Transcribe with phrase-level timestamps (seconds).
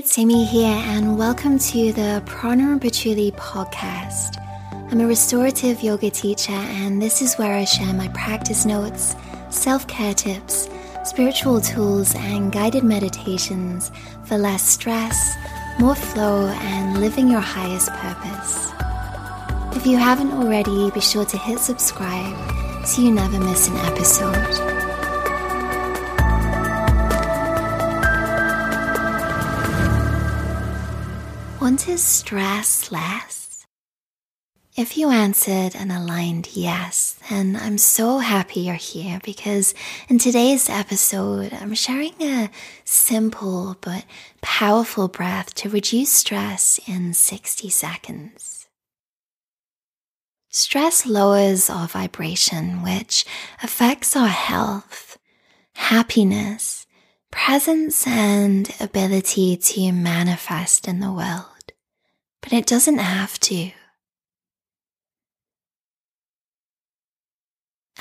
[0.00, 4.42] it's Amy here, and welcome to the Prana Patchouli podcast.
[4.90, 9.14] I'm a restorative yoga teacher, and this is where I share my practice notes,
[9.50, 10.70] self care tips,
[11.04, 13.92] spiritual tools, and guided meditations
[14.24, 15.36] for less stress,
[15.78, 18.72] more flow, and living your highest purpose.
[19.76, 24.79] If you haven't already, be sure to hit subscribe so you never miss an episode.
[31.70, 33.64] Want to stress less?
[34.76, 39.72] If you answered an aligned yes, then I'm so happy you're here because
[40.08, 42.50] in today's episode, I'm sharing a
[42.84, 44.04] simple but
[44.40, 48.66] powerful breath to reduce stress in 60 seconds.
[50.48, 53.24] Stress lowers our vibration, which
[53.62, 55.18] affects our health,
[55.74, 56.88] happiness,
[57.30, 61.49] presence, and ability to manifest in the world
[62.42, 63.72] but it doesn't have to.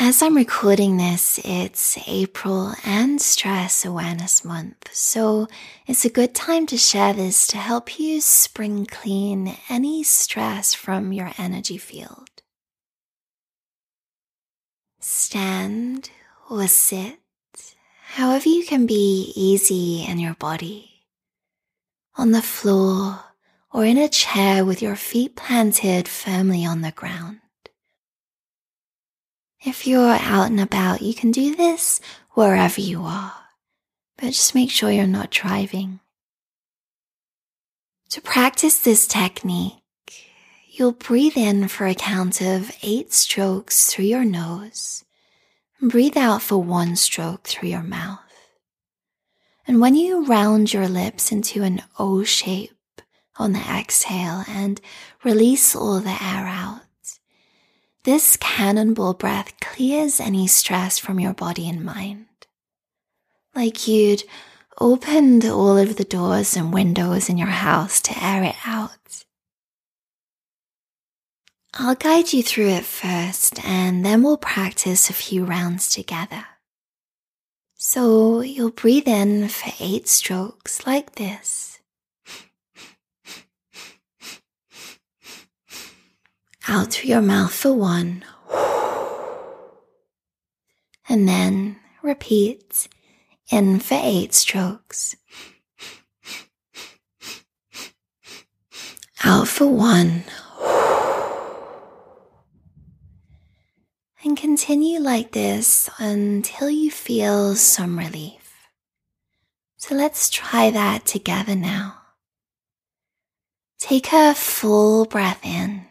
[0.00, 5.48] As I'm recording this, it's April and Stress Awareness Month, so
[5.88, 11.12] it's a good time to share this to help you spring clean any stress from
[11.12, 12.30] your energy field.
[15.00, 16.10] Stand
[16.48, 17.18] or sit,
[18.12, 21.02] however you can be easy in your body,
[22.16, 23.24] on the floor
[23.72, 27.40] or in a chair with your feet planted firmly on the ground.
[29.64, 33.34] If you're out and about, you can do this wherever you are,
[34.16, 36.00] but just make sure you're not driving.
[38.10, 39.74] To practice this technique,
[40.66, 45.04] you'll breathe in for a count of eight strokes through your nose
[45.80, 48.20] and breathe out for one stroke through your mouth.
[49.66, 52.77] And when you round your lips into an O shape,
[53.38, 54.80] on the exhale and
[55.24, 56.80] release all the air out.
[58.04, 62.26] This cannonball breath clears any stress from your body and mind.
[63.54, 64.22] Like you'd
[64.80, 69.24] opened all of the doors and windows in your house to air it out.
[71.74, 76.44] I'll guide you through it first and then we'll practice a few rounds together.
[77.76, 81.77] So you'll breathe in for eight strokes like this.
[86.68, 88.22] Out through your mouth for one.
[91.08, 92.86] And then repeat
[93.50, 95.16] in for eight strokes.
[99.24, 100.24] Out for one.
[104.22, 108.68] And continue like this until you feel some relief.
[109.78, 111.94] So let's try that together now.
[113.78, 115.87] Take a full breath in.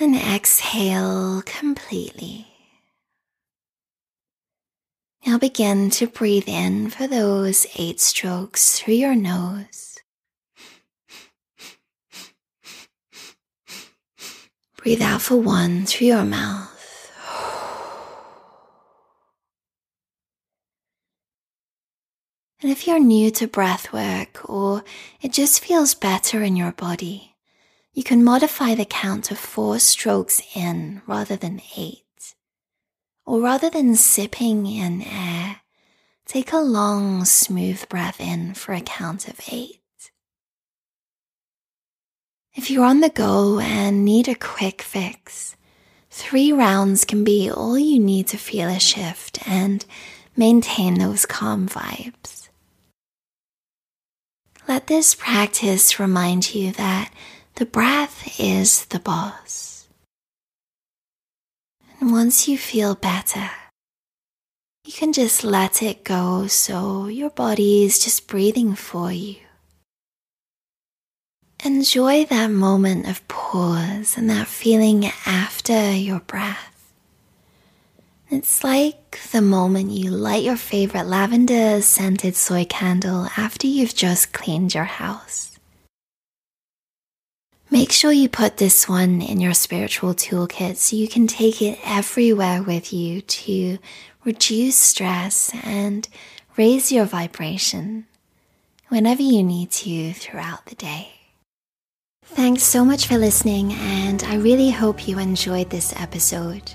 [0.00, 2.46] And exhale completely.
[5.26, 9.98] Now begin to breathe in for those eight strokes through your nose.
[14.78, 16.68] Breathe out for one through your mouth.
[22.62, 24.82] And if you're new to breath work or
[25.20, 27.29] it just feels better in your body,
[27.92, 32.04] you can modify the count to four strokes in rather than eight.
[33.26, 35.60] Or rather than sipping in air,
[36.26, 39.80] take a long, smooth breath in for a count of eight.
[42.54, 45.56] If you're on the go and need a quick fix,
[46.10, 49.84] three rounds can be all you need to feel a shift and
[50.36, 52.48] maintain those calm vibes.
[54.66, 57.12] Let this practice remind you that
[57.56, 59.88] the breath is the boss.
[62.00, 63.50] And once you feel better,
[64.84, 69.36] you can just let it go so your body is just breathing for you.
[71.62, 76.94] Enjoy that moment of pause and that feeling after your breath.
[78.30, 84.32] It's like the moment you light your favorite lavender scented soy candle after you've just
[84.32, 85.58] cleaned your house.
[87.72, 91.78] Make sure you put this one in your spiritual toolkit so you can take it
[91.84, 93.78] everywhere with you to
[94.24, 96.08] reduce stress and
[96.56, 98.06] raise your vibration
[98.88, 101.12] whenever you need to throughout the day.
[102.24, 106.72] Thanks so much for listening, and I really hope you enjoyed this episode.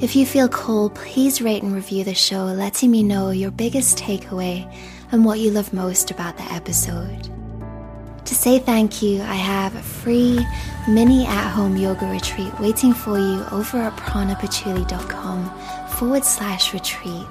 [0.00, 3.98] If you feel cool, please rate and review the show, letting me know your biggest
[3.98, 4.70] takeaway
[5.12, 7.30] and what you love most about the episode.
[8.26, 10.44] To say thank you, I have a free
[10.88, 17.26] mini at home yoga retreat waiting for you over at pranapatchouli.com forward slash retreat.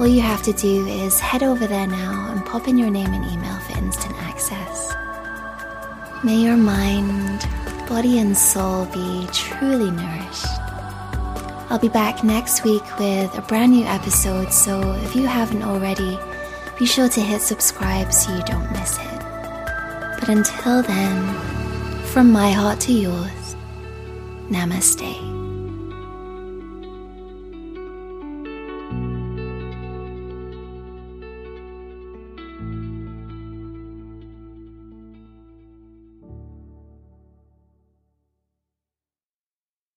[0.00, 3.12] All you have to do is head over there now and pop in your name
[3.12, 4.92] and email for instant access.
[6.24, 7.46] May your mind,
[7.88, 10.46] body, and soul be truly nourished.
[11.70, 16.18] I'll be back next week with a brand new episode, so if you haven't already,
[16.76, 19.15] be sure to hit subscribe so you don't miss it.
[20.18, 21.34] But until then,
[22.06, 23.56] from my heart to yours,
[24.48, 25.35] namaste.